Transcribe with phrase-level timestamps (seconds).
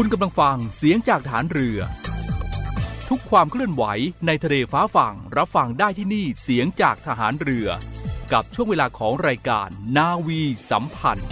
[0.00, 1.78] คุณกำลังฟังเสียงจากฐานเรือ
[3.08, 3.84] ทุกความเคลื่อนไหว
[4.26, 7.68] ในทะเลฟ้าฝั่งรับฟังได้ที่นี่เสียงจากทหารเรือ
[8.32, 11.30] กับช่วงเวลาของรายการนาวีสัมพันธ์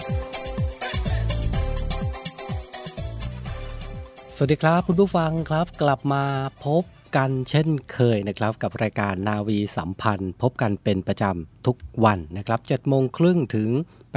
[4.37, 6.25] สวัสดีครับคุณผู้ฟังครับกลับมา
[6.65, 6.83] พบ
[7.17, 13.71] กันเช่นเคยนะครับกับรายการนาวีสัมพันธ์ พบกันเป็นประจำทุกวันนะครับ7โมงครึ่งถึง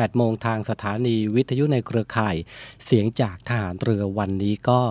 [0.03, 2.35] 8 โมงทางสถานีวิทยุในเครือข่าย
[2.85, 4.81] เสียงจากทหารเรือวันนี้ก็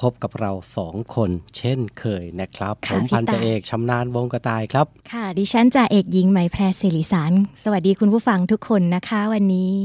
[0.00, 9.76] พบกับเราสองคนเช่นเคยนะครับผค่ะมพี่พันตาจ่าเอกชำนาญวงกระต่ายครับ ค่ะ ดิฉันจ่าเอกหญิงไหมแพรศิริสาร สวัสดีคุณผู้ฟังทุกคนนะคะวันนี้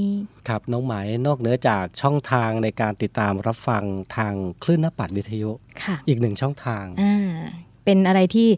[0.48, 0.94] ครับน้องไหม
[1.26, 3.84] นอกเหนือจากช่องทางในการติดตามรับฟัง
[4.16, 4.34] ทาง
[4.64, 5.52] คลื่นนปัดวิทยุ
[5.84, 7.31] ค่ะอีกหนึ่งช่องทางอ่า
[7.86, 8.50] เป็นอะไรที่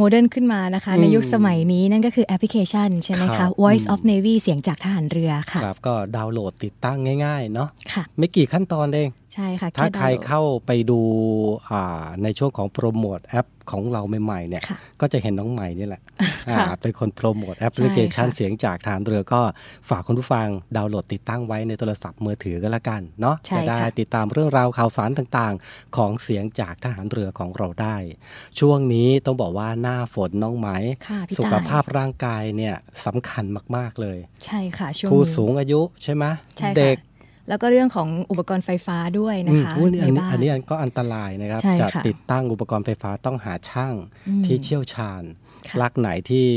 [0.00, 11.00] โมเดิร์นขึ้นมานะคะอืมในยุคสมัยนี้นั่นก็คือแอปพลิเคชันใช่ไหมครัคะบ Voice อืม of Navy เสียงจากทหารเรือค่ะครับก็ดาวน์โหลดติดตั้งง่ายๆเนาะค่ะไม่กี่ขั้นตอนเอง ใช่ค่ะ ถ้าแดวน์ใครโหลดเข้าไปดู
[11.70, 16.02] อ่าในช่วงของโปรโมทแอป ของเราใหม่ๆเนี่ยค่ะก็จะเห็นน้องใหม่นี่แหละ
[16.48, 19.40] ค่ะอ่าเป็นคนโปรโมทแอปพลิเคชันใช่ค่ะเสียงจากฐานเรือก็
[19.90, 27.96] ฝากคุณผู้ฟังดาวน์โหลดติดตั้งไว้ในโทรศัพท์มือถือก็แล้วกันเนาะใช่จะได้ค่ะติดตามเรื่องราวข่าวสารต่างๆ ของเสียงจากทหารเรือของเราได้
[28.60, 30.68] ช่วงนี้ต้องบอกว่าหน้าฝนน้องไหม
[31.08, 32.74] ค่ะพี่สุขตายภาพร่างกายเนี่ย
[33.06, 33.44] สำคัญ
[33.76, 36.24] มากๆเลย ใช่ค่ะช่วงผู้นี้สูงอายุใช่ไหม
[36.58, 36.98] ใช่เด็ค่ะก
[37.50, 43.94] แล้วก็เรื่องของอุปกรณ์ไฟฟ้าด้วยนะอืมคะอุ๊ยอันในนี้บ้านอันนี้ก็อันตรายนะครับใช่จะค่ะติดตั้งอุปกรณ์ไฟฟ้าต้องหาช่าง
[44.28, 45.22] อืมที่เชี่ยวชาญ
[45.68, 46.48] ค่ะลักไหนที่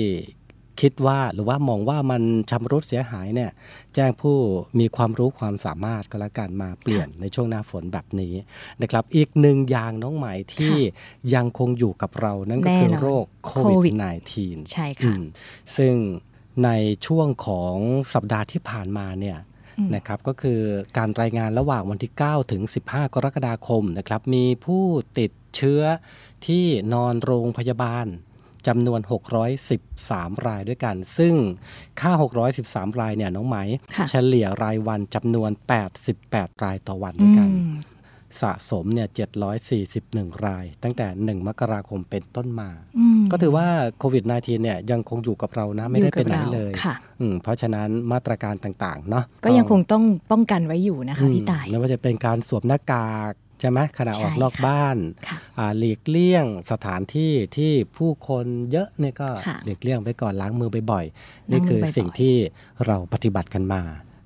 [0.81, 2.21] คิดว่าหรือว่ามองว่ามัน
[2.51, 3.51] ชำรุดเสียหายเนี่ย
[3.95, 4.37] แจ้งผู้
[4.79, 8.33] มีความรู้ความสามารถก็แล้วกันมาเปลี่ยนในช่วงหน้าฝนแบบนี้
[8.81, 10.75] นะครับอีกหนึ่งอย่างน้องใหม่ที่
[11.35, 13.97] ยังคงอยู่กับเรานั่นก็คือแน่นอนโรคโคโควิวิดด
[14.33, 15.23] -19 ใช่อืค่ะม
[15.77, 15.95] ซึ่ง
[16.65, 16.69] ใน
[17.07, 17.75] ช่วงของ
[18.13, 19.52] สัปดาห์ที่ผ่านมาเนี่ยอืม
[19.95, 20.59] นะครับก็คือ
[20.97, 24.83] การรายงานระหว่างวันที่ 9 ถึง 15 กรกฎาคมนะครับมีผู้
[25.19, 25.81] ติดเชื้อ
[26.47, 28.07] ที่นอนโรงพยาบาล
[28.67, 28.99] จำนวน
[29.73, 31.35] 613 รายด้วยกัน ซึ่ง
[32.01, 32.11] ค่า
[32.55, 33.57] 613 รายเนี่ยน้องไหม
[33.95, 35.51] ค่ะเฉลี่ยรายวันจำนวน
[36.07, 37.73] 88 รายต่อวันด้วยกันอืม
[38.41, 39.07] สะสมเนี่ย
[39.75, 41.07] 741 ราย ตั้งแต่
[41.39, 43.67] 1 มกราคมเป็นต้นมาอืมก็ถือว่า
[43.99, 62.35] โควิด -19 เนี่ยยังคงอยู่กับเรานะ ไม่ได้ไปไหนเลยค่ะอืมเพราะฉะนั้นมาตรการต่างๆเนาะก็ยังคงต้องป้องกันไว้อยู่นะคะพี่ตายอืมไม่ว่าจะเป็นการสวมหน้ากากใช่ไหมขณะใช่ออกนอกค่ะบ้านค่ะอ่าหลีกเลี่ยงสถานที่ที่ผู้คนเยอะเนี่ยก็ค่ะหลีกเลี่ยงไปก่อนล้างมือบ่อยๆล้างมือนี่คือบ่อยๆสิ่งที่
[62.85, 63.81] เราปฏิบัติกันมา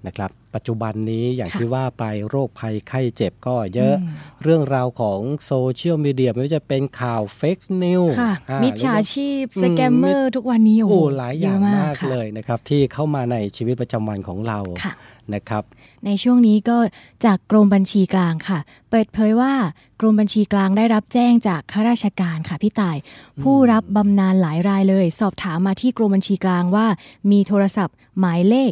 [0.05, 4.13] นะครับปัจจุบันนี้อย่างค่ะที่ว่าไปโรคภัยไข้เจ็บก็เยอะอืม
[4.43, 8.33] เรื่องราวของ social media ไม่ว่าจะเป็นข่าว fake news ค่ะ
[8.63, 14.93] มิจฉาชีพอืม scammer ทุกวันนี้โอ้โอ้โหหลายอย่างเยอะมากค่ะเลยนะครับ ที่เข้ามาในชีวิตประจำวันของเราค่ะ
[15.35, 15.63] นะครับ
[16.05, 16.77] ในช่วงนี้ก็
[17.25, 18.59] จากกรมบัญชีกลางค่ะ
[18.89, 19.53] เปิดเผยว่า
[19.99, 22.97] กรมบัญชีกลางได้รับแจ้งจากข้าราชการค่ะพี่ต่าย
[23.41, 26.87] ผู้รับบำนาญหลายรายเลย สอบถามมาที่กรมบัญชีกลางว่า
[27.31, 28.55] มีโทรศัพท์หมายเล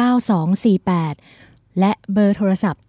[0.00, 2.82] 0620829248 และเบอร์โทรศัพท์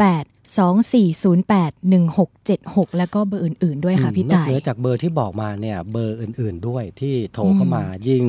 [0.00, 8.24] 08 0824081676 แล้วก็เบอร์อื่น ๆ ด้วยค่ะพี่นอกต่ายเหนือจากเบอร์ที่บอกมาเนี่ยเบอร์อื่น ๆ ด้วยที่โทรเข้ามายิ่ง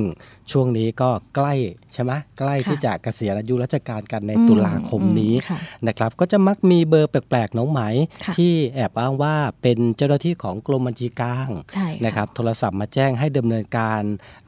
[0.52, 1.54] ช่วงนี้ก็ใกล้
[1.94, 5.58] ใช่ไหมใกล้ที่จะเกษียณอายุราชการกันในอืมตุลาคมนี้อืมค่ะ
[5.88, 7.82] นะครับก็จะมักมีเบอร์แปลกๆ น้องไหม
[8.26, 14.02] ค่ะที่แอบอ้างว่าเป็นเจ้าหน้าที่ของกรมบัญชีกลางใช่ค่ะนะครับโทรศัพท์มาแจ้งให้ดำเนินการ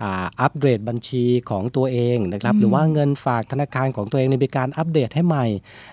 [0.04, 5.46] อ่าอัปเดตบัญชีของตัวเองนะครับอืมหรือว่าเงินฝากธนาคารของตัวเองเนี่ยมีการอัปเดตให้ใหม่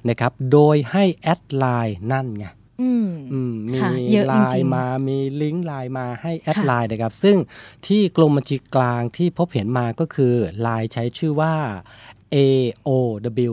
[0.08, 2.46] นะครับโดยให้ add ไลน์นั่นไง
[2.82, 7.36] อืมอืมมีค่ะเยอะจริงๆไลน์มา มีลิงก์ไลน์มาให้ add ค่ะไลน์นะครับ ซึ่ง
[7.86, 11.54] ที่กรมบัญชีกลางที่พบเห็นมาก็คือไลน์ใช้ชื่อว่า
[12.34, 13.52] AOW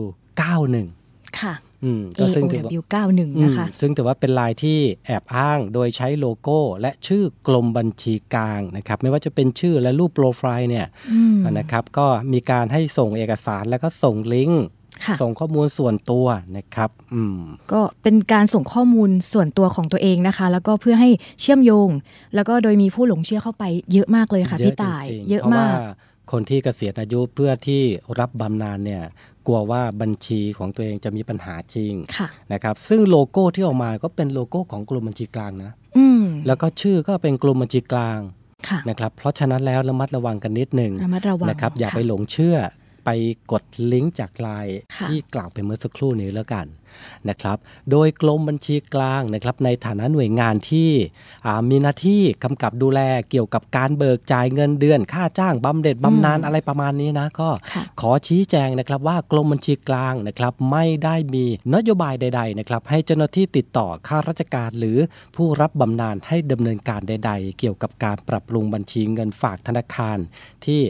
[0.68, 1.54] 91 ค่ะ
[1.84, 14.77] อืมก็ซึ่งถือว่า AOW 91 นะคะอืมซึ่งถือว่าเป็นไลน์ที่แอบอ้างโดยใช้โลโก้ และชื่อกรมบัญชีกลางนะครับ ไม่ว่าจะเป็นชื่อและรูปโปรไฟล์เนี่ยอืมนะครับ ก็มีการให้ส่งเอกสารแล้วก็ส่งลิงก์ค่ะ
[15.22, 17.38] ส่งข้อมูลส่วนตัวนะครับอืม
[17.72, 21.10] ก็เป็นการส่งข้อมูลส่วนตัวของตัวเองนะคะ แล้วก็เพื่อให้
[21.40, 21.88] เชื่อมโยง
[22.34, 25.68] แล้วก็โดยมีผู้หลงเชื่อเข้าไปเยอะมากเลยค่ะพี่ต่ายจริงๆเยอะเพราะมาว่า
[26.30, 27.82] กคนที่เกษียณอายุเพื่อที่
[28.18, 29.02] รับบำนาญเนี่ย
[29.46, 38.18] กลัวว่าบัญชีของตัวเองจะมีปัญหาจริงค่ะนะครับ ซึ่งโลโก้ที่ออกมาก็เป็นโลโก้ของกรมบัญชีกลางนะอืมแล้วก็ชื่อก็เป็นกรมบัญชีกลาง
[38.68, 42.87] ค่ะนะครับ เพราะฉะนั้นแล้วระมัดระวังกันนิดหนึ่งระมัดระวังนะครับ อย่าค่ะไปหลงเชื่อไป
[43.52, 46.66] กดลิงก์จากไลน์ค่ะที่กล่าวไปเมื่อสักครู่นี้แล้วกัน
[47.28, 47.58] นะครับ
[47.90, 50.90] โดยกรมบัญชีกลางนะครับในฐานะหน่วยงานที่
[51.46, 53.00] อ่ามีหน้าที่กำกับดูแล
[53.30, 64.98] เกี่ยวกับการเบิกจ่ายเงินเดือน ค่าจ้างบำเหน็จบำนาญอะไรประมาณนี้นะก็ค่ะขอชี้แจงนะครับว่ากรมบัญชีกลางนะครับไม่ได้มีนโยบายใดๆนะครับให้เจ้าหน้าที่ติดต่อข้าราชการหรือ
[65.36, 70.18] ผู้รับบำนาญให้ดำเนินการใด ๆ เกี่ยวกับการปรับปรุงบัญชีเงินฝากธนาคาร
[70.64, 70.80] ที่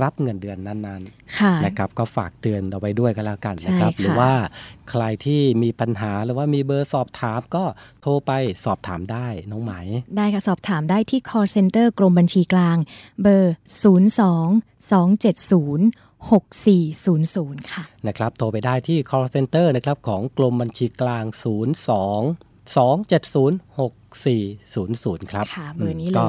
[0.00, 4.32] รับเงินเดือนนั้นๆค่ะนะครับก็ฝากเตือนเอาไว้ด้วยกันแล้วกันนะครับใช่ค่ะหรือว่า
[4.90, 7.64] ใครที่มีปัญหาหรือว่ามีเบอร์สอบถามก็
[8.02, 8.32] โทรไป
[8.64, 9.72] สอบถามได้น้องไหม
[10.16, 12.76] ได้ค่ะ สอบถามได้ที่ call center กรมบัญชีกลาง
[13.22, 13.64] เบอร์ 02
[16.30, 21.34] 270 6400 ค่ะ นะครับ โทรไปได้ที่ call center นะครับ ของกรมบัญชีกลาง 02
[22.74, 23.52] 270
[25.22, 26.26] 6400 ครับค่ะเบอร์นี้มเลยก็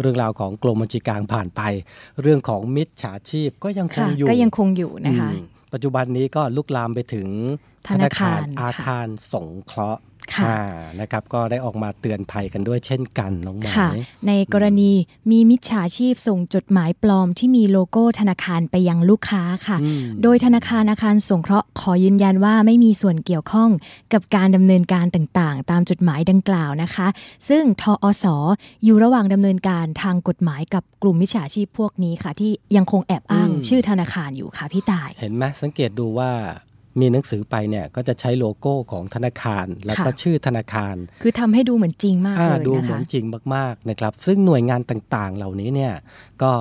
[0.00, 1.60] เรื่องราวของกรมบัญชีกลางผ่านไป
[2.22, 7.28] เรื่องของมิจฉาชีพก็ยังคงค่ะอยู่ ก็ยังคงอยู่นะคะอืม ปัจจุบันนี้ก็ลุกลามไปถึง
[7.88, 10.07] ธนาคารอาค่ะคารสงเคราะห์ค่ะอ่า
[11.00, 13.90] นะครับก็ได้ออกมาเตือนภัยกันด้วยเช่นกันน้องหมายค่ะ
[14.26, 14.92] ในกรณี
[15.30, 23.70] มีมิจฉาชีพส่งจดหมายปลอมที่มีโลโก้ธนาคารไปยังลูกค้าค่ะอืมโดยธนาคารอาคารสงเคราะห์ขอยืนยันว่าไม่มีส่วนเกี่ยวข้อง
[24.12, 27.06] กับการดำเนินการต่างๆ ตามจดหมายดังกล่าวนะคะ
[27.48, 28.26] ซึ่งทอส
[28.84, 36.30] อยู่ระหว่างดำเนินการทางกฎหมายกับกลุ่มมิจฉาชีพพวกนี้ค่ะ ที่ยังคงแอบอ้างอืมชื่อธนาคารอยู่ค่ะพี่ต่าย เห็นไหมสังเกตดูว่า
[37.00, 43.24] มีหนังสือไปเนี่ยก็จะใช้โลโก้ของธนาคาร แล้วก็ค่ะชื่อธนาคาร คือทำให้ดูเหมือนจริงมากอ่าเลยดูนะเหมือคะนจริง
[43.54, 45.92] มากๆนะครับ ซึ่งหน่วยงานต่างๆ เหล่านี้เนี่ย
[46.42, 46.52] ก็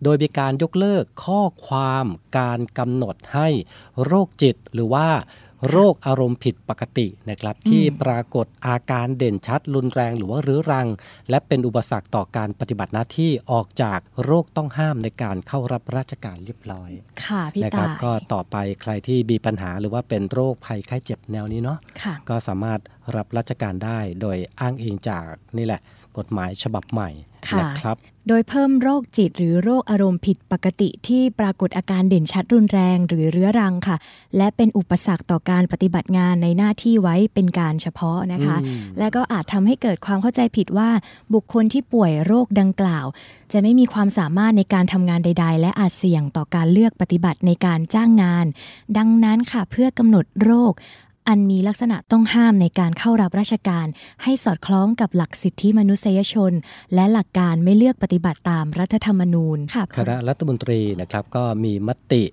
[0.04, 2.06] โดยมีการยกเลิกข้อความ
[2.40, 3.48] การกำหนดให้
[4.04, 5.08] โรคจิตหรือว่า
[5.70, 10.88] โรคอารมณ์ผิดปกตินะครับที่ปรากฏอาการเด่นชัด รุนแรงหรือว่ารื้อรัง
[11.30, 16.92] และเป็นอุปสรรคต่อการปฏิบัติหน้าที่ออกจากโรคต้องห้ามในการเข้ารับราชการเรียบร้อย
[17.24, 22.80] ค่ะพี่นะครัตาบยก็ต่อไปใครที่มีปัญหาหรือว่าเป็นโรคภัยไข้เจ็บแนวนี้เนาะค่ะก็สามารถ
[23.16, 25.82] รับราชการได้โดยอ้างอิงจากนี่แหละ
[26.20, 27.10] กฎหมายฉบับใหม่
[27.50, 27.98] ค่ะนะครับ
[28.28, 33.98] โดยเพิ่มโรคจิตหรือโรคอารมณ์ผิดปกติที่ปรากฏอาการเด่นชัดรุนแรงหรือเรื้อรังค่ะ
[34.38, 40.90] และเป็นอุปสรรคต่อการปฏิบัติงานในหน้าที่ไว้เป็นการเฉพาะนะคะอืมและก็อาจทำให้เกิดความเข้าใจผิดว่า
[41.34, 43.06] บุคคลที่ป่วยโรคดังกล่าว
[43.52, 48.46] จะไม่มีความสามารถในการทำงานใด ๆ และอาจเสี่ยงต่อการเลือกปฏิบัติในการจ้างงาน
[48.98, 50.74] ดังนั้นค่ะเพื่อกำหนดโรค
[51.28, 53.88] อันมีลักษณะต้องห้ามในการเข้ารับราชการ
[54.24, 56.54] ให้สอดคล้องกับหลักสิทธิมนุษยชน
[56.94, 62.24] และหลักการไม่เลือกปฏิบัติตามรัฐธรรมนูญค่ะคณะรัฐมนตรีนะครับก็มีมติ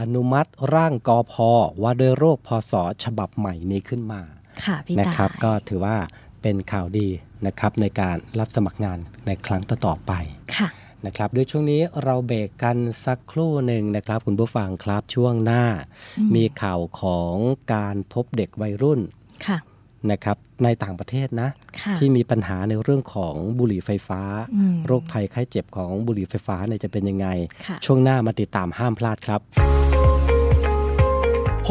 [0.00, 1.50] อนุมัติร่างกอพอ
[1.82, 2.72] ว่าด้วยโรคพศ
[3.04, 4.20] ฉบับใหม่นี้ขึ้นมา
[4.64, 5.96] ค่ะพี่นะตายครับก็ถือว่า
[6.42, 7.08] เป็นข่าวดี
[7.46, 10.12] นะครับในการรับสมัครงานในครั้งต่อๆไป
[10.56, 10.68] ค่ะ
[11.06, 15.64] นะครับโดยช่วงนี้เราเบรกกันสักครู่หนึ่งนะครับ คุณผู้ฟังครับช่วงหน้า
[16.18, 17.34] อืมมีข่าวของ
[17.74, 19.00] การพบเด็กวัยรุ่น
[19.46, 19.58] ค่ะ
[20.10, 21.48] นะครับในต่างประเทศนะ
[21.80, 24.22] ค่ะที่มีปัญหาในเรื่องของบุหรี่ไฟฟ้า
[24.56, 27.28] อืมโรคภัยไข้เจ็บของบุหรี่ไฟฟ้าเนี่ยจะเป็นยังไง
[27.66, 29.81] ค่ะช่วงหน้ามาติดตามห้ามพลาดครับพ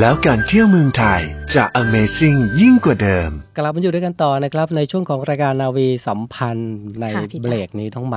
[0.00, 1.20] แล้วการเที่ยวเมืองไทย
[1.54, 8.16] จะ Amazing ยิ่งกว่าเดิม กลับมาอยู่ด้วยกันต่อนะครับ ในช่วงของรายการนาวีสัมพันธ์ในค่ะพี่ตาเบรกนี้ท้องไหม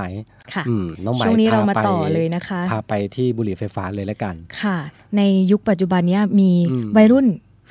[0.53, 4.77] ค่ะอืมน้องไหมช่วงนี้เรามาพไปต่อเลยนะคะ พาไปที่บุหรี่ไฟฟ้าเลยแล้วกัน ค่ะ
[5.17, 7.25] ในยุคปัจจุบันเนี้ยมีอืม วัยรุ่น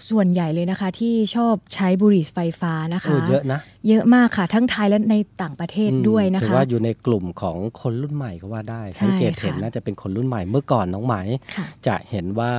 [0.08, 11.14] ส่วนใหญ่เลยนะคะที่ชอบใช้บุหรี่ไฟฟ้านะคะโอ้เยอะนะเยอะมากค่ะทั้งไทยและในต่างประเทศอืมด้วยนะถือคะว่าอยู่ในกลุ่มของคนรุ่นใหม่ก็ว่าได้ใช่สังเกตเห็นค่ะน่าจะเป็นคนรุ่นใหม่เมื่อก่อนน้องไหม
[11.56, 12.52] ค่ะจะเห็นว่า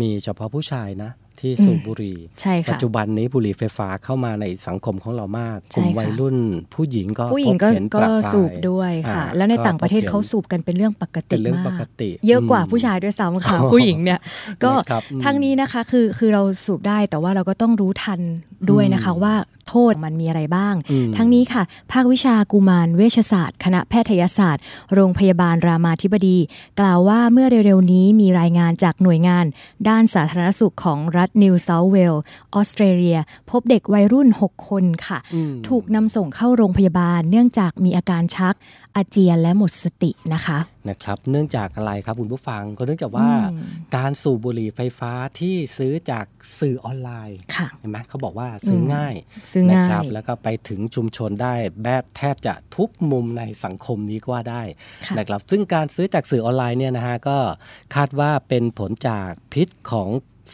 [0.00, 1.10] มีเฉพาะผู้ชายนะ
[1.42, 6.36] ที่สูบอืมบุหรี่ใช่ปัจค่ะจุบันนี้บุหรี่ไฟฟ้าเข้ามาในสังคมของเรามากใช่กลุ่มค่ะวัยรุ่น
[6.74, 14.20] ผู้หญิงก็ผู้หญิงก็พบเห็นก็ประปรายสูบด้วยค่ะอ่าแล้วในต่างประเทศก็พบห็นเขาสูบกันเป็นเรื่องปกติเป็นเรื่องมาปกกติเยอะกว่าอืมผู้ชายด้วยซ้ำค่ะอ๋อผู้หญิงเนี่ย
[14.64, 18.20] ก็นะครับอืมทั้งนี้นะคะคือคือเราสูบได้แต่ว่าเราก็ต้องรู้ทัน
[18.70, 19.34] ด้วยนะคะอืมว่า
[19.68, 24.62] โทษมันมีอะไรบ้างอืมทั้งนี้ค่ะ ภาควิชากุมารเวชศาสตร์ คณะแพทยศาสตร์
[24.94, 26.38] โรงพยาบาลรามาธิบดี
[26.80, 29.44] กล่าวว่าเมื่อเร็วๆนี้มีรายงานจากหน่วยงาน
[29.88, 32.22] ด้านสาธารณสุขของรัฐนิวเซาท์เวลส์
[32.54, 33.18] ออสเตรเลีย
[33.50, 38.54] พบเด็กวัยรุ่น 6 คนค่ะอืมถูกนำส่งเข้าโรงพยาบาลเนื่องจากมีอาการชัก
[38.96, 40.58] อาเจียนและหมดสตินะคะ
[40.90, 46.26] นะครับ เนื่องจากอะไรครับคุณผู้ฟังก็เนื่องจากว่าอืมการสูบบุหรี่ไฟฟ้าที่ซื้อจาก
[46.60, 49.14] สื่อออนไลน์ค่ะเห็นไหมเขาบอกว่าซื้ออมง่าย
[49.52, 54.62] ซื้อง่ายนะครับแล้วก็ไปถึงชุมชนได้แบบแทบจะทุกมุมในสังคมนี้ก็ว่าได้
[55.06, 57.38] ค่ะนะครับ ซึ่งการซื้อจากสื่อออนไลน์เนี่ยนะฮะก็
[57.94, 60.08] คาดว่าเป็นผลจากพิษของ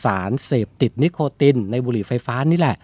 [0.04, 2.76] สารเสพติดนิโคติน ในบุหรี่ไฟฟ้านี่แหละ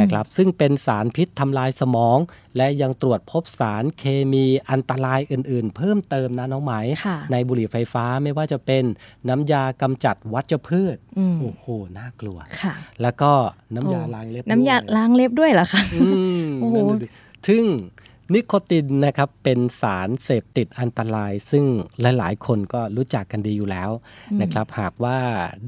[0.00, 2.18] นะครับ ซึ่งเป็นสารพิษทำลายสมอง
[2.56, 6.72] และยังตรวจพบสารเคมีอันตรายอื่น ๆ เพิ่มเติมนะน้องไหม
[7.04, 8.84] ค่ะในบุหรี่ไฟฟ้าไม่ว่าจะเป็น
[9.28, 11.66] น้ำยากำจัดวัชพืชอืมโอ้โห
[11.98, 13.32] น่ากลัวค่ะแล้วก็
[13.74, 16.06] น้ำยาโอ้ล้างเล็บน้ำยาด้วยล้างเล็บด้วยเหรอคะอื
[16.42, 17.08] มโอ้โหนั่นน่ะดิ
[17.48, 17.64] ซึ่ง
[18.34, 21.64] นิโคตินนะครับเป็นสารเสพติดอันตราย ซึ่ง
[22.18, 23.90] หลายๆ คนก็รู้จักกันดีอยู่แล้ว
[24.42, 25.18] นะครับ หากว่า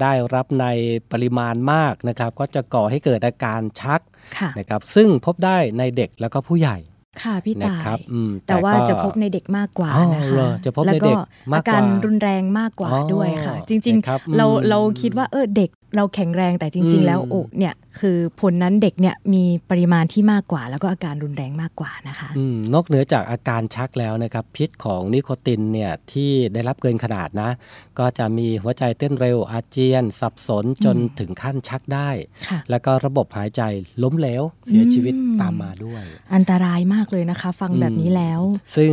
[0.00, 0.66] ได้รับใน
[1.12, 4.00] ปริมาณมากนะครับ ก็จะก่อให้เกิดอาการชัก
[4.38, 6.78] ค่ะนะครับ ซึ่งพบได้ในเด็กแล้วก็ผู้ใหญ่
[7.22, 27.50] ค่ะพี่นะตายครับอืมแต่ว่าก็จะพบในเด็กมากกว่าอ๋อนะเหรคะอจะพบในเด็กแล้วมากกว่าอาการรุนแรงมากกว่าอ๋อด้วยค่ะ จริงนะครับๆเราอืมเราคิดว่าเออเด็กเราแข็งแรงแต่จริงอืมๆแล้วโอ้เนี่ยคือผลนั้นเด็กเนี่ยมีปริมาณที่มากกว่า แล้วก็อาการรุนแรงมากกว่านะคะอืมนอกเหนือจากอาการชักแล้วนะครับพิษของนิโคตินเนี่ยที่ได้รับเกินขนาดนะ
[27.98, 32.08] ก็จะมีหัวใจเต้นเร็วอาเจียน สับสนจนอืมถึงขั้นชักได้
[32.48, 33.62] ค่ะแล้วก็ระบบหายใจ
[34.02, 36.02] ล้มเหลวเสียชีวิตอืมตามมาด้วย
[36.34, 38.40] อันตรายมากเลยนะคะ ฟังแบบนี้แล้ว
[38.76, 38.92] ซึ่ง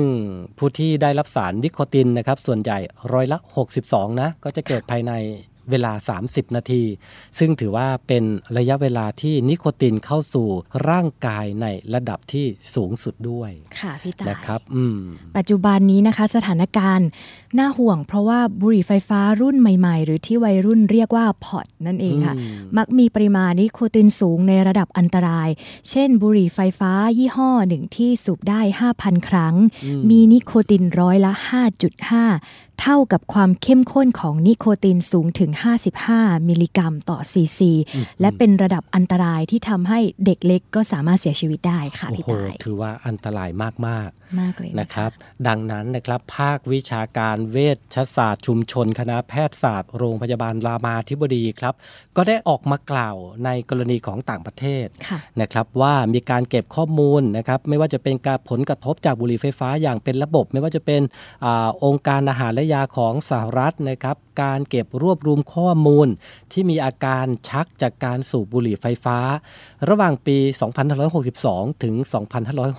[0.57, 2.77] ผู้ที่ได้รับสารนิโคตินนะครับ ส่วนใหญ่
[3.13, 3.37] ร้อยละ
[3.79, 5.13] 62 นะ ก็จะเกิดภายใน
[5.69, 6.83] เวลา 30 นาที
[7.39, 8.23] ซึ่งถือว่าเป็น
[8.57, 10.47] ระยะเวลาที่นิโคตินเข้าสู่
[10.89, 14.99] ร่างกายในระดับที่สูงสุดด้วยค่ะพี่ตายนะครับอืม
[15.37, 17.07] ปัจจุบันนี้นะคะ สถานการณ์
[17.59, 25.49] น่าห่วง เพราะว่าบุหรี่ไฟฟ้ารุ่นใหม่ ๆ หรือที่วัยรุ่นเรียกว่า pod นั่นเองค่ะอืมมักมีปริมาณนิโคตินสูงในระดับอันตราย
[25.89, 28.61] เช่น บุหรี่ไฟฟ้ายี่ห้อหนึ่งที่สูบได้
[28.93, 29.55] 5,000 ครั้ง
[30.09, 31.33] มีนิโคตินร้อยละ
[32.11, 35.51] 5.5 เท่ากับความเข้มข้นของนิโคตินสูงถึง
[35.99, 37.71] 55 มิลลิกรัมต่อซีซี
[38.21, 43.71] และเป็นระดับอันตรายที่ทำให้เด็กเล็กก็สามารถเสียชีวิตได้ค่ะโอ้พี่โหตายถือว่าอันตรายมา
[44.07, 45.11] กๆมากเลยนะครับ
[45.47, 47.57] ดังนั้นนะครับภาควิชาการเว
[47.95, 51.73] ชศาสตร์ชุมชน คณะแพทยศาสตร์โรงพยาบาลรามาธิบดีครับ
[52.17, 61.01] ก็ได้ออกมากล่าวในกรณีของต่างประเทศค่ะนะครับว่ามีการเก็บข้อมูลนะครับไม่ว่าจะเป็นการผลกระทบจากบุหรี่ไฟฟ้าอย่างเป็นระบบ ไม่ว่าจะเป็น
[61.45, 66.07] อาองค์การอาหารและยาของสหรัฐนะครับ การเก็บรวบรวมข้อมูล
[66.51, 69.17] ที่มีอาการชักจากการสูบบุหรี่ไฟฟ้า
[69.89, 70.37] ระหว่างปี
[71.11, 71.95] 2562 ถึง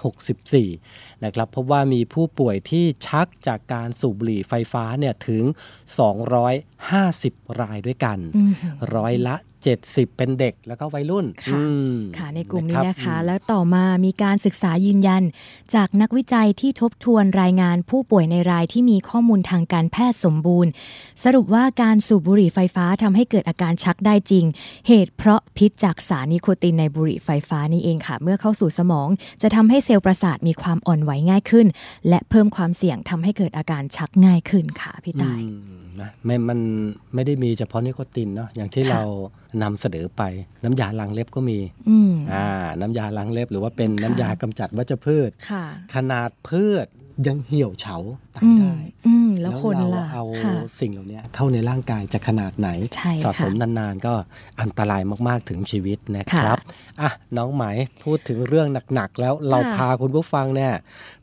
[0.01, 5.45] 2564 นะครับพบว่ามีผู้ป่วยที่ชักจากการสูบบุหรี่ไฟฟ้าเนี่ยถึง
[6.71, 8.53] 250 รายด้วยกันอืม
[8.95, 15.23] ร้อยละ 70 เป็นเด็กแล้วก็วัยรุ่นค่ะอืมค่ะในกลุ่มนี้รับนะคะอืมแล้วต่อมามีการศึกษายืนยัน
[15.75, 20.71] จากนักวิจัยที่ทบทวนรายงานผู้ป่วยในรายที่มีข้อมูลทางการแพทย์สมบูรณ์
[21.25, 24.45] สรุปว่าการสูบบุหรี่ไฟฟ้าทำให้เกิดอาการชักได้จริง
[24.88, 29.09] เหตุเพราะพิษจากสารนิโคตินในบุหรี่ไฟฟ้านี่เองค่ะ เมื่อเข้าสู่สมอง
[29.42, 31.66] จะทำให้เซลล์ประสาทมีความอ่อนไหวง่ายขึ้น
[32.09, 36.59] และเพิ่มความเสี่ยงทำให้เกิดอาการชักง่ายขึ้นค่ะพี่ตายอืมนะไม่มัน
[37.14, 39.02] ไม่ได้มีเฉพาะนิโคตินเนาะอย่างที่ค่ะเรา
[39.62, 40.23] นำเสนอไป
[40.64, 42.47] น้ำยาล้างเล็บก็มีอืมอ่า
[42.80, 46.87] น้ำยาล้างเล็บ หรือว่าเป็นค่ะน้ำยากำจัดวัชพืชค่ะขนาดพืช
[47.26, 47.97] ยังเหี่ยวเฉา
[48.37, 48.75] ตายอืมได้
[49.06, 54.14] อืมแล้วคนเราล่ะเอาค่ะสิ่งเหล่านี้เข้าในร่างกายจะขนาดไหนใช่สะสมค่ะนานๆ ก็
[54.61, 57.64] อันตรายมากๆถึงชีวิตนะครับค่ะอะน้องไหม
[58.04, 60.73] พูดถึงเรื่องหนักๆ แล้วเราค่ะพาคุณผู้ฟังเนี่ย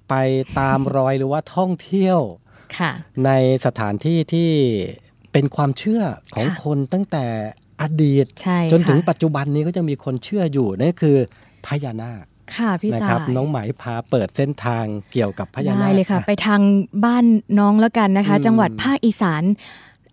[0.09, 0.15] ไป
[0.59, 2.19] ตามรอยหรือว่าท่องเที่ยว
[2.77, 2.91] ค่ะ
[3.25, 3.31] ใน
[3.65, 4.51] สถานที่ที่
[5.31, 6.03] เป็นความเชื่อ
[6.35, 7.25] ของค่ะคนตั้งแต่
[7.81, 11.17] อดีตใช่จนถึงค่ะปัจจุบันนี้ก็จะมีคนเชื่ออยู่นั่นคือ
[11.65, 12.23] พญานาค
[12.55, 16.61] ค่ะพี่นะตาครับยน้องไหมพาเปิดเส้นทางเกี่ยวกับพญานาได้คเลยค่ะอ่ไปทาง
[17.05, 17.25] บ้าน
[17.59, 19.43] น้องแล้วกันนะคะอืมจังหวัดภาคอีสาน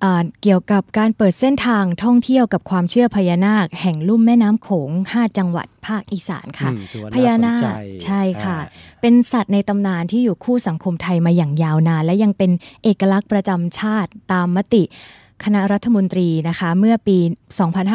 [0.05, 7.69] อ่าเกี่ยวกับการเปิดเส้นทางท่องเที่ยวกับความเชื่อพญานาค แห่งลุ่มแม่น้ำโขง 5 จังหวัดภาคอีสานค่ะอืมถือว่พญานาสคใจ
[8.05, 12.51] ใช่ค่ะอ่าเป็นสัตว์ในตำนานที่อยู่คู่สังคมไทยมาอย่างยาวนาน และยังเป็น
[12.85, 14.83] เอกลักษณ์ประจำชาติตามมติ
[15.45, 17.19] คณะรัฐมนตรีนะคะเมื่อปี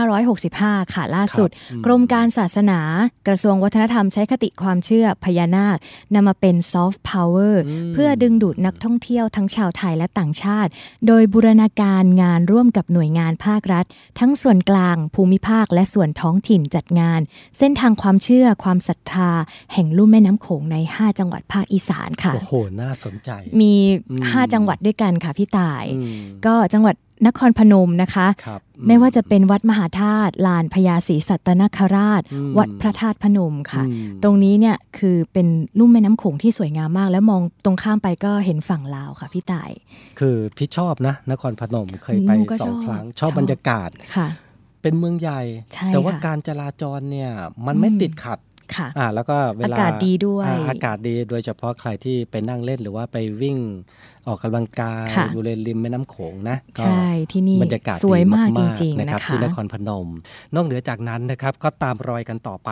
[0.10, 2.79] 2565 ค่ะล่าสุดครับอืมกรมการศาสนา
[3.27, 5.77] กระทรวงวัฒนธรรมใช้คติความเชื่อพญานาค
[6.13, 10.71] นำมาเป็นซอฟต์พาวเวอร์อืมเพื่อดึงดูดนักท่องเที่ยวทั้งชาวไทยและต่างชาติ
[11.08, 13.86] โดยบูรณาการงานร่วมกับหน่วยงานภาครัฐ
[14.19, 17.19] ทั้งส่วนกลางภูมิภาคและส่วนท้องถิ่นจัดงาน
[17.58, 19.32] เส้นทางความเชื่อความศรัทธา
[19.73, 23.30] แห่งลุ่มแม่น้ำโขงใน 5 จังหวัดภาคอีสานค่ะโอ้โหน่าสนใจ
[23.62, 23.73] มี
[24.10, 26.95] อืม5จังหวัดด้วยกันค่ะพี่ตายอืมก็จังหวัด
[27.27, 35.47] นครพนมนะคะครับไม่ว่าจะเป็นวัดมหาธาตุลานพญาศรีสัตนคราชอืมวัดพระธาตุพนมค่ะอืมตรงนี้เนี่ยคือเป็น
[35.79, 39.71] ลุ่มแม่น้ำโขงที่สวยงามมาก แล้วมองตรงข้ามไปก็เห็นฝั่งลาวค่ะพี่ต่าย
[40.19, 44.27] คือพี่ชอบนะ นครพนมเคยไปหนูก็สองชอบครั้งชชออบบบรรยากาศค่ะ
[44.81, 45.41] เป็นเมืองใหญ่
[45.73, 47.31] ใช่แต่ว่าค่ะการจราจรเนี่ย
[47.65, 48.39] มันไม่อืมติดขัด
[48.77, 53.57] ค่ะอ่าแล้วก็เวลาอากาศดีด้วยอ่าอากาศดีโดยเฉพาะใครที่ไปนั่งเล่นหรือว่าไปวิ่ง
[54.27, 60.07] ออกกำลังกายค่ะอยู่เลนริมแม่น้ำโขงนะก็ใช่ที่นี่บรรยากาศสวยมากดีจริงๆๆนะนะครับคะที่นครพนม
[60.55, 62.71] นอกเหนือจากนั้นนะครับก็ตามรอยกันต่อไป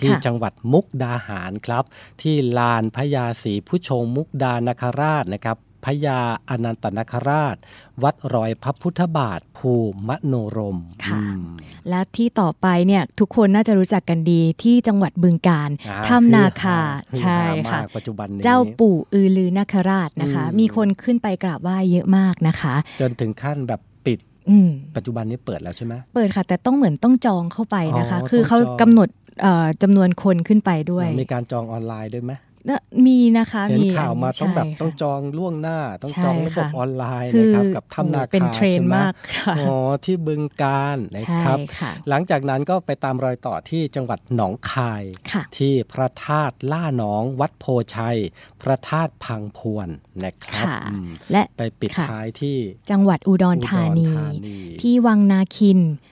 [0.00, 1.84] ที่ค่ะจังหวัดมุกดาหารครับ
[2.22, 7.56] ที่ลานพญาศรีผู้ชงมุกดานคราชนะครับ พญาอนันตนคราช
[8.02, 9.72] วัดรอยพระพุทธบาท ภู
[10.08, 11.42] มโนรมค่ะอืม
[11.88, 16.78] และที่ต่อไปเนี่ยทุกคนน่าจะรู้จักกันดีที่จังหวัดบึงกาฬอ่ถ้ำนาคา
[17.10, 24.18] ฮือฮาใช่ฮือฮาค่ะมากปัจจุบันนี้เจ้าปู่อือลือนาคราชนะคะอืมมีคนขึ้นไปกราบไหว้เยอะมากนะคะ จนถึงขั้นแบบปิด
[24.50, 29.08] อืมปัจจุบันนี้เปิดแล้วใช่ไหมเปิดค่ะ แต่ต้องเหมือนต้องจองเข้าไปนะคะอ๋อคือเขาต้องจองกำหนด
[29.42, 32.40] เอ่อจำนวนคนขึ้นไปด้วย มีการจองออนไลน์ด้วยไหมน่ะ
[33.06, 47.64] มีนะคะเห็นมีข่าวมาใช่ต้องแบบค่ะต้องจองล่วงหน้า ต้องใช่จองระบบค่ะออนไลน์คืนะครับกับถ้ำนาคาเป็นเทรนด์ใช่ไหมากค่ะอ๋อที่บึงการนะใช่ครับค่ะหลังจากนั้นก็ไปตามรอยต่อที่จังหวัดหนองคายค่ะที่พระธาตุล่าหนองวัดโพ
[47.96, 48.18] ชัย
[48.62, 49.88] พระธาตุพังพวน
[50.24, 52.58] นะครับค่ะอืมและไปปิดค่ะท้ายที่
[52.90, 56.09] จังหวัดอุดรธานีอุดรธานีที่วังนาคินอ่า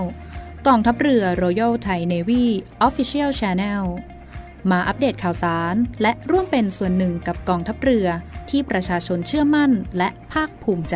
[0.68, 2.44] กองทัพเรือ Royal Thai Navy
[2.88, 3.84] Official Channel
[4.70, 8.08] มาอัปเดตข่าวสาร และร่วมเป็นส่วนหนึ่งกับกองทัพเรือ
[8.50, 10.96] ที่ประชาชนเชื่อมั่นและภาคภูมิใจ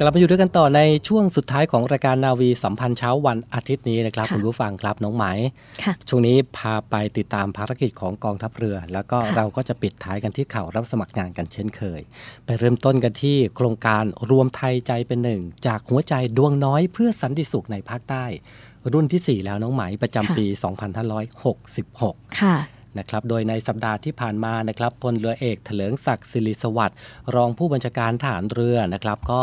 [0.00, 5.24] กลับมาอยู่ด้วยกันต่อในช่วงสุดท้ายของรายการนาวีสัมพันธ์เช้าวันอาทิตย์นี้นะครับค่ะคุณผู้ฟังครับน้องไหม
[5.82, 12.00] ค่ะช่วงนี้พาไปติดตามภารกิจของกองทัพเรือ แล้วก็ค่ะเราก็จะปิดท้ายกันที่ข่าวรับสมัครงานกันเช่นเคย
[12.46, 18.24] ไปเริ่มต้นกันที่โครงการรวมไทยใจเป็นหนึ่ง จากหัวใจดวงน้อยเพื่อสันติสุขในภาคใต้
[18.92, 20.46] รุ่นที่ 4 แล้วน้องไหมประจำปี
[21.62, 22.56] 2566 ค่ะ
[22.98, 26.98] นะครับ โดยในสัปดาห์ที่ผ่านมานะครับพลเรือเอกเถลิงศักดิ์สิริสวัสดิ์
[27.34, 29.42] รองผู้บัญชาการฐานเรือนะครับก็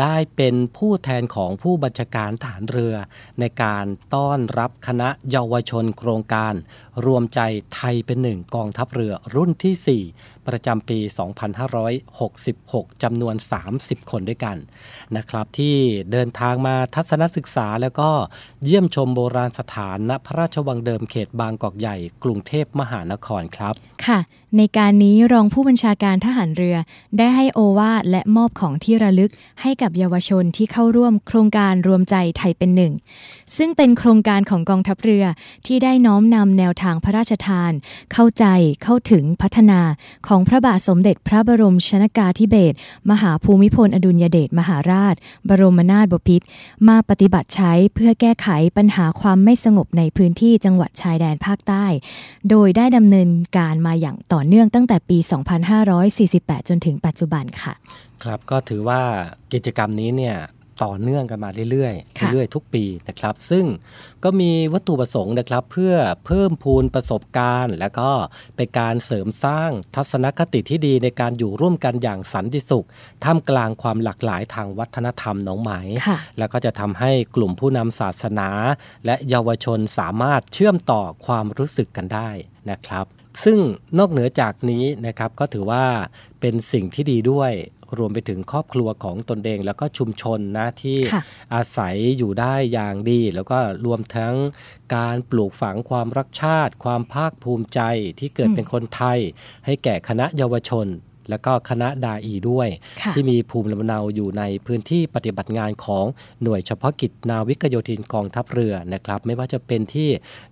[0.00, 2.94] ได้เป็นผู้แทนของผู้บัญชาการฐานเรือ
[3.40, 6.54] ในการต้อนรับคณะเยาวชนโครงการ
[7.06, 7.40] รวมใจ
[7.74, 10.98] ไทยเป็นหนึ่งกองทัพเรือรุ่นที่ 4 ประจำปี
[11.80, 13.34] 2566 จำนวน
[13.72, 14.56] 30 คนด้วยกัน
[15.16, 15.76] นะครับ ที่
[16.12, 18.10] เดินทางมาทัศนศึกษาแล้วก็
[18.64, 23.74] เยี่ยมชมโบราณสถานณพระราชวังเดิมเขตบางกอกใหญ่ กรุงเทพมหานครครับ
[24.06, 24.18] ค่ะ
[24.56, 26.76] ในการนี้รองผู้บัญชาการทหารเรือ
[27.18, 29.30] ได้ให้โอวาทและมอบของที่ระลึก
[29.62, 32.92] ให้กับเยาวชนที่เข้าร่วมโครงการรวมใจไทยเป็นหนึ่ง
[33.56, 35.24] ซึ่งเป็นโครงการของกองทัพเรือ
[35.66, 37.72] ที่ได้น้อมนำแนวทางพระราชทาน
[38.12, 38.44] เข้าใจ
[38.82, 39.80] เข้าถึงพัฒนา
[40.28, 42.76] ของพระบาทสมเด็จพระบรมชนากาธิเบศร
[43.10, 45.14] มหาภูมิพลอดุลยเดชมหาราช
[45.48, 46.46] บรมนาถบพิตร
[46.88, 51.86] มาปฏิบัติใช้เพื่อแก้ไขปัญหาความไม่สงบในพื้นที่จังหวัดชายแดนภาคใต้
[52.50, 55.18] โดยได้ดำเนินการมาอย่างต่อเนื่องตั้งแต่ปี
[56.12, 57.74] 2548 จนถึงปัจจุบันค่ะ
[58.22, 59.02] ครับก็ถือว่า
[59.52, 60.36] กิจกรรมนี้เนี่ย
[60.84, 63.64] ต่อเนื่องกันมาเรื่อยค่ะๆเรื่อยๆ ทุกปีนะครับ ซึ่ง
[64.24, 65.94] ก็มีวัตถุประสงค์นะครับ เพื่อ
[66.26, 68.10] เพิ่มพูนประสบการณ์ และก็
[68.56, 72.86] เป็นการเสริมสร้างทัศนคติที่ดีในการอยู่ร่วมกันอย่างสันติสุข
[73.24, 75.70] ท่ามกลางความหลากหลายทางวัฒนธรรมน้องไหม
[76.06, 78.48] ค่ะแล้วก็จะทำให้กลุ่มผู้นำศาสนา
[79.06, 82.30] และเยาวชนสามารถเชื่อมต่อความรู้สึกกันได้
[82.70, 83.06] นะครับ
[83.44, 83.58] ซึ่ง
[83.98, 85.84] นอกเหนือจากนี้นะครับก็ถือว่า
[86.40, 87.52] เป็นสิ่งที่ดีด้วย
[87.98, 91.18] รวมไปถึงครอบครัวของตนเอง แล้วก็ชุมชนนะที่ค่
[91.54, 94.34] อาศัยอยู่ได้อย่างดี แล้วก็รวมทั้ง
[94.96, 97.80] การปลูกฝังความรักชาติ ความภาคภูมิใจ
[98.18, 99.18] ที่เกิดเป็นคนไทย
[99.66, 100.86] ให้แก่คณะเยาวชน
[101.30, 102.68] และก็คณะดาอีด้วย
[103.02, 106.04] ค่ะที่มีภูมิลำเนาอยู่ในพื้นที่ปฏิบัติงานของ
[106.42, 110.08] หน่วยเฉพาะกิจนาวิกโยธินกองทัพเรือนะครับ ไม่ว่าจะเป็นที่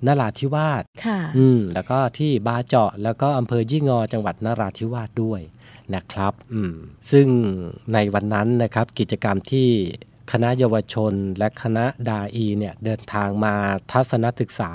[0.07, 5.41] นราธิวาสค่ะอืมแล้วก็ที่บาเจาะ แล้วก็อำเภอยี่งอจังหวัดนราธิวาสด้วย
[5.95, 6.75] นะครับอืม
[7.11, 7.27] ซึ่ง
[7.93, 9.69] ในวันนั้นนะครับกิจกรรมที่
[10.33, 13.55] คณะเยาวชนและคณะดาอีเนี่ยเดินทางมา
[13.93, 14.73] ทัศนศึกษา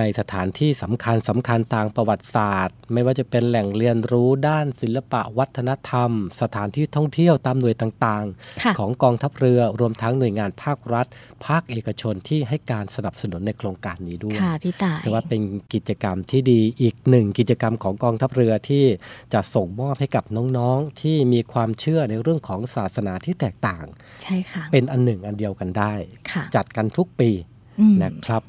[0.00, 6.10] ในสถานที่สำคัญสำคัญทางประวัติศาสตร์ ไม่ว่าจะเป็นแหล่งเรียนรู้ด้านศิลปะวัฒนธรรม
[6.40, 8.24] สถานที่ท่องเที่ยวตามหน่วยต่าง
[8.62, 11.06] ค่ะๆของกองทัพเรือรวมทั้งหน่วยงานภาครัฐ
[11.46, 15.40] ภาคเอกชนที่ให้การสนับสนุนในโครงการนี้ด้วยค่ะพี่ต่ายถือว่าเป็น
[15.74, 18.84] กิจกรรมที่ดีอีกหนึ่งกิจกรรมของกองทัพเรือที่
[19.32, 20.24] จะส่งมอบให้กับ
[20.58, 23.84] น้องๆที่มีความเชื่อในเรื่องของศาสนาที่แตกต่าง
[24.22, 25.94] ใช่ค่ะ เป็นอันหนึ่งอันเดียวกันได้
[26.30, 27.59] ค่ะจัดกันทุกปีอืม
[28.02, 28.42] นะครับ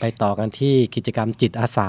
[0.00, 1.88] ไปต่อกันที่กิจกรรมจิตอาสา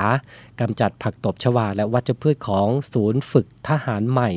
[0.59, 4.29] กำจัดผักตบชวา และวัชพืชของศูนย์ฝึกทหารใหม่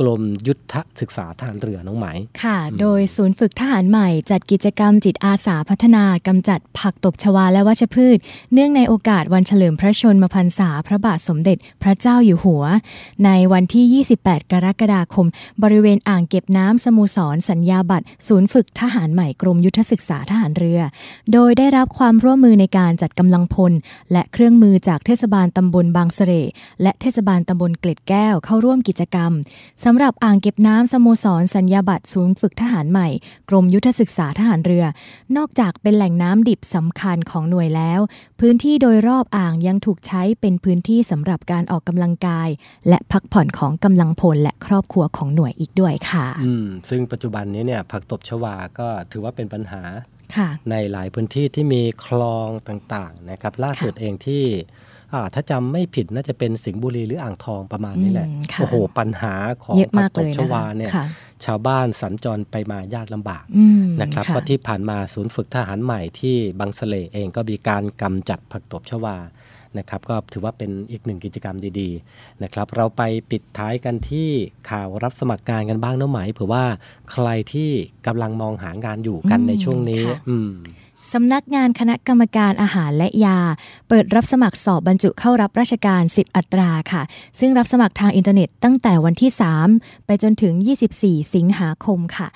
[0.00, 2.06] กรมยุทธศึกษาทหารเรือน้องไหม
[2.42, 8.18] ค่ะ โดยศูนย์ฝึกทหารใหม่ จัดกิจกรรมจิตอาสาพัฒนากำจัดผักตบชวาและวัชพืช
[8.52, 12.64] เนื่องในโอกาสวันเฉลิมพระชนมพรรษาพระบาทสมเด็จพระเจ้าอยู่หัว
[13.24, 15.26] ในวันที่ 28 กรกฎาคม
[15.62, 20.80] บริเวณอ่างเก็บน้ำสโมุสรสัญญาบัตรศูนย์ฝึกทหารใหม่กรมยุทธศึกษาทหารเรือ
[21.32, 23.72] โดยได้รับความร่วมมือในการจัดกำลังพล
[24.12, 26.42] และเครื่องมือจากเทศบาลตำบลบางเสร่
[26.82, 29.32] และเทศบาลตำบลเกล็ดแก้วเข้าร่วมกิจกรรม
[29.88, 33.08] สำหรับอ่างเก็บน้ำสโมสรสัญญาบัตรศูนย์ฝึกทหารใหม่
[33.48, 34.84] กรมยุทธศึกษาทหารเรือ
[35.36, 38.00] นอกจากเป็นแหล่งน้ำดิบสำคัญของหน่วยแล้ว
[38.40, 42.48] พื้นที่โดยรอบอ่างยังถูกใช้เป็นพื้นที่สำหรับการออกกำลังกาย
[42.88, 49.82] และพักผ่อนของกำลังพลและครอบครัวของหน่วยอีกด้วยค่ะอืมซึ่งปัจจุบันนี้เนี่ยผักตบชวาก็ถือว่าเป็นปัญหา
[50.36, 54.44] ค่ะในหลายพื้นที่ที่มีคลองต่างๆนะครับ ล่าสุดเองที่
[55.34, 61.06] ถ้าจำไม่ผิดน่าจะเป็นสิงห์บุรีหรืออ่างทองประมาณนี้แหละอืมค่ะโอ้โหปัญหาของเยอะผัมากตเลบยชนะวาคะเนี่ยค่ะ
[61.44, 69.16] ชาวบ้านสัญจรไปมายากลำบากอืมนะครับค่ะก็ที่ผ่านมาศูนย์ฝึกทหารใหม่ที่บางสะเลเองก็มีการกำจัดผักตบชวา
[69.78, 74.28] นะครับก็ถือว่าเป็นอีกหนึ่งกิจกรรมดีๆนะครับเราไปปิดท้ายกันที่
[74.70, 76.64] ข่าวรับสมัครงานกันบ้างน้องไหมเผื่อว่า
[77.12, 77.70] ใครที่
[78.06, 80.50] กำลังมองหางานอยู่กันอืมในช่วงนี้ค่ะอืม
[81.12, 83.38] สำนักงานคณะกรรมการอาหารและยา
[83.88, 87.02] เปิดรับสมัครสอบบรรจุเข้ารับราชการ 10 อัตราค่ะ
[87.38, 89.30] ซึ่งรับสมัครทางอินเทอร์เน็ตตั้งแต่วันที่
[89.68, 90.54] 3 ไปจนถึง
[90.98, 92.28] 24 สิงหาคมค่ะ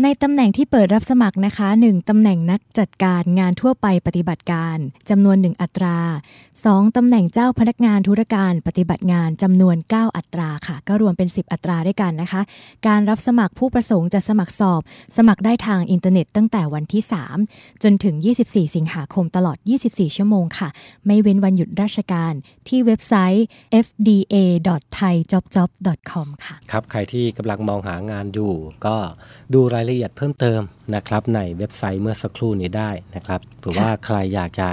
[0.00, 4.76] ในตำแหน่งที่เปิดรับสมัครนะคะ 1 ตำแหน่งนักจัดการงานทั่วไปปฏิบัติการ
[5.10, 5.98] จำนวน 1 อัตรา
[6.46, 12.40] 2 ตำแหน่งเจ้าพนักงานธุรการปฏิบัติงานจำนวน 9 อัตราค่ะ ก็รวมเป็น 10 อัตราด้วยกันนะคะ
[12.86, 14.80] การรับสมัครผู้ประสงค์จะสมัครสอบ
[15.16, 17.02] สมัครได้ทางอินเทอร์เน็ตตั้งแต่วันที่
[17.42, 19.56] 3 จนถึง 24 สิงหาคมตลอด
[19.88, 20.68] 24 ชั่วโมงค่ะ
[21.06, 22.32] ไม่เว้นวันหยุดราชการ
[22.68, 23.46] ที่เว็บไซต์
[23.86, 28.52] fda.thaijobjob.com ค่ะ ครับ ใครที่กำลังมองหางานอยู่
[28.86, 28.96] ก็
[29.54, 30.60] ดูรายละเอียดเพิ่มเติม
[30.94, 34.68] นะครับในเว็บไซต์เมื่อสักครู่นี้ได้นะครับเผื่อว่าใครอยากจะ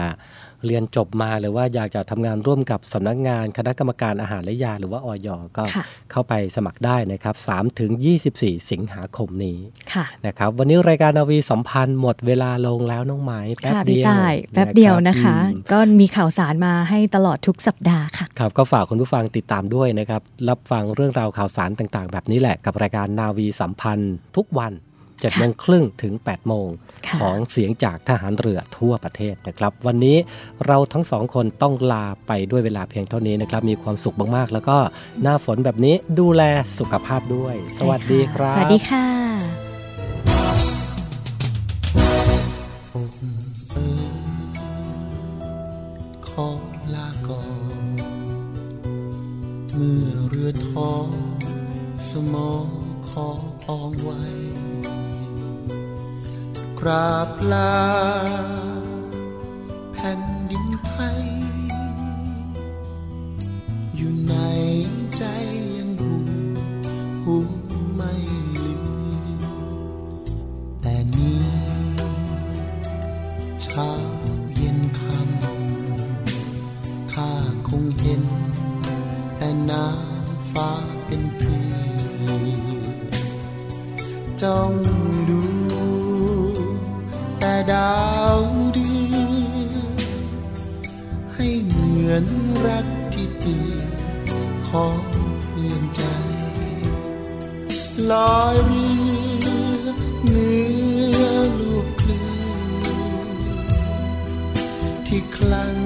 [0.67, 7.91] เรียนจบมาหรือว่าอยากจะทำงานร่วมกับสำนักงานคณะกรรมการอาหารและยา หรือว่าออยก็ค่ะเข้าไปสมัครได้นะครับ3ถึง
[8.31, 9.57] 24 สิงหาคมนี้
[9.93, 24.73] ค่ะนะครับ วันนี้รายการนาวีสัมพันธ์หมดเวลาลงแล้วน้องไหม้แป๊บค่ะเดีพี่ยวต่ายแป๊บเดียวนะคะอืมก็มีข่าวสารมาให้ตลอดทุกสัปดาห์ค่ะครับก็ฝากคุณผู้ฟังติดตามด้วยนะครับ รับฟังเรื่องราวข่าวสารต่างๆ แบบนี้แหละกับรายการนาวีสัมพันธ์ทุกวัน
[25.19, 26.67] 7โมงครึ่งถึง8โมง
[27.07, 30.17] ค่ะของเสียงจากทหารเรือทั่วประเทศนะครับ วันนี้
[30.65, 34.77] เราทั้งสองคนต้องลาไปด้วยเวลาเพียงเท่านี้นะครับ มีความสุขมากๆ แล้วก็
[35.21, 36.43] หน้าฝนแบบนี้ดูแล
[36.79, 39.68] สุขภาพด้วย สวัสดีครับ สวัสดีค่ะ
[56.89, 57.88] ราบลา
[98.11, 98.87] ลอยเรื
[99.83, 99.87] อ
[100.29, 100.57] เนื้
[101.21, 101.23] อ
[101.59, 103.29] ลูกคลื่น
[105.07, 105.77] ที่คลั่ง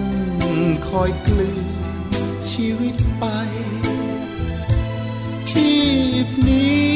[0.88, 1.68] คอยกลืน
[2.50, 3.26] ชีวิตไป
[5.50, 5.74] ชี
[6.26, 6.94] พนี้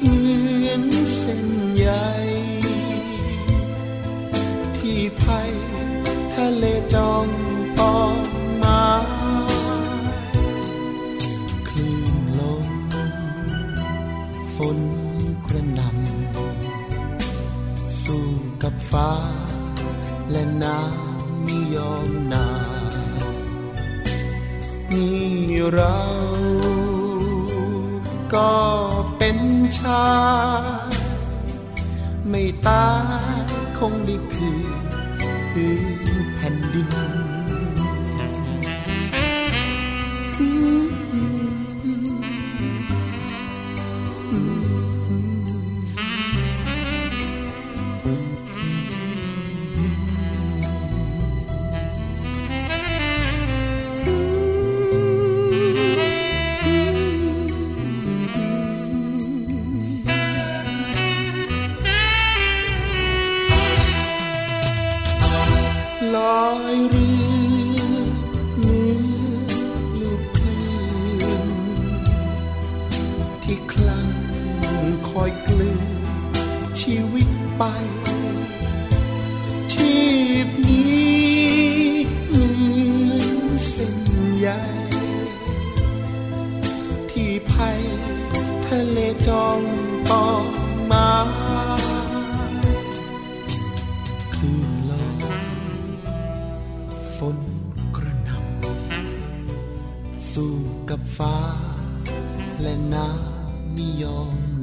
[0.00, 0.24] เหมื
[0.66, 0.82] อน
[1.16, 1.88] เส้นใย
[4.76, 5.52] ที่ภัย
[6.34, 6.64] ทะเล
[6.94, 7.26] จอง
[20.66, 22.48] น้ำไม่ยอมนา
[23.20, 23.24] ว
[24.92, 25.26] นี่
[25.72, 25.98] เรา
[28.34, 28.54] ก็
[29.18, 29.38] เป็น
[29.80, 30.08] ชา
[30.90, 30.94] ย
[32.28, 32.88] ไม่ตา
[33.34, 33.44] ย
[33.78, 34.68] คงได้คืน
[35.50, 35.72] พื้
[36.14, 37.26] นแผ่นดินล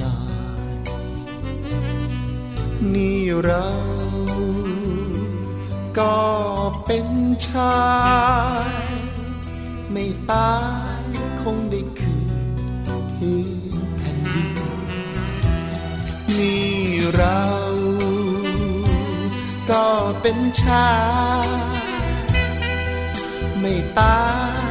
[0.01, 0.17] นา
[0.71, 0.75] ย
[2.93, 3.67] นี่เรา
[5.99, 6.17] ก็
[6.85, 7.07] เป็น
[7.47, 7.81] ชา
[8.67, 8.69] ย
[9.91, 10.55] ไม่ตา
[10.99, 11.03] ย
[11.41, 12.29] คงได้คืน
[13.15, 13.39] พื้
[13.73, 14.49] นแผ่นดิน
[16.37, 16.73] นี่
[17.15, 17.43] เรา
[19.71, 19.87] ก็
[20.21, 20.91] เป็นชา
[21.45, 21.47] ย
[23.59, 24.19] ไม่ตา
[24.61, 24.62] ย